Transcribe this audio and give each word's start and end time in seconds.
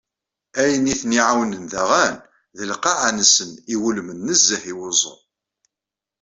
Ayen 0.61 0.91
i 0.93 0.95
ten-iεawnen 1.01 1.63
daɣen, 1.71 2.15
d 2.57 2.59
lqaεa-nsen 2.71 3.51
iwulmen 3.73 4.19
nezzeh 4.27 4.63
i 4.71 4.73
wuẓu. 4.79 5.13